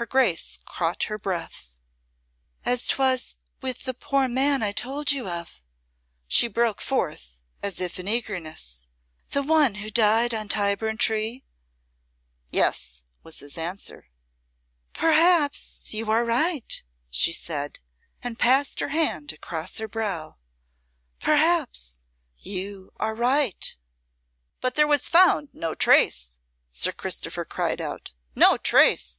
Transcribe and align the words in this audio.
Her 0.00 0.06
Grace 0.06 0.60
caught 0.64 1.02
her 1.04 1.18
breath. 1.18 1.80
"As 2.64 2.86
'twas 2.86 3.34
with 3.60 3.82
the 3.82 3.94
poor 3.94 4.28
man 4.28 4.62
I 4.62 4.70
told 4.70 5.10
you 5.10 5.28
of," 5.28 5.60
she 6.28 6.46
broke 6.46 6.80
forth 6.80 7.40
as 7.64 7.80
if 7.80 7.98
in 7.98 8.06
eagerness, 8.06 8.86
"the 9.30 9.42
one 9.42 9.74
who 9.82 9.90
died 9.90 10.32
on 10.32 10.48
Tyburn 10.48 10.98
Tree?" 10.98 11.42
"Yes," 12.52 13.02
was 13.24 13.40
his 13.40 13.58
answer. 13.58 14.06
"Perhaps 14.92 15.92
you 15.92 16.12
are 16.12 16.24
right," 16.24 16.80
she 17.10 17.32
said, 17.32 17.80
and 18.22 18.38
passed 18.38 18.78
her 18.78 18.90
hand 18.90 19.32
across 19.32 19.78
her 19.78 19.88
brow; 19.88 20.36
"perhaps 21.18 21.98
you 22.36 22.92
are 22.98 23.16
right." 23.16 23.74
"But 24.60 24.76
there 24.76 24.86
was 24.86 25.08
found 25.08 25.48
no 25.52 25.74
trace," 25.74 26.38
Sir 26.70 26.92
Christopher 26.92 27.44
cried 27.44 27.80
out; 27.80 28.12
"no 28.36 28.56
trace." 28.56 29.16